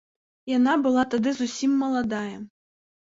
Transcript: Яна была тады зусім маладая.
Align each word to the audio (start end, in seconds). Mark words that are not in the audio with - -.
Яна 0.51 0.73
была 0.87 1.03
тады 1.13 1.29
зусім 1.43 1.77
маладая. 1.85 2.35